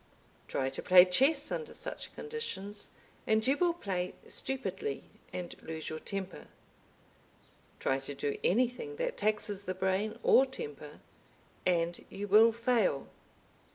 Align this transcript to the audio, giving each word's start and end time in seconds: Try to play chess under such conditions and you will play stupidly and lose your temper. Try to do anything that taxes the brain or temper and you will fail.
Try 0.47 0.71
to 0.71 0.81
play 0.81 1.05
chess 1.05 1.51
under 1.51 1.73
such 1.73 2.11
conditions 2.15 2.89
and 3.27 3.45
you 3.45 3.55
will 3.55 3.75
play 3.75 4.15
stupidly 4.27 5.03
and 5.31 5.53
lose 5.61 5.89
your 5.91 5.99
temper. 5.99 6.47
Try 7.79 7.99
to 7.99 8.15
do 8.15 8.39
anything 8.43 8.95
that 8.95 9.15
taxes 9.15 9.65
the 9.65 9.75
brain 9.75 10.17
or 10.23 10.43
temper 10.47 11.01
and 11.67 12.03
you 12.09 12.27
will 12.27 12.51
fail. 12.51 13.09